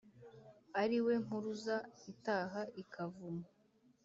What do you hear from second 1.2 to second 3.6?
mpuruza itaha i kavumu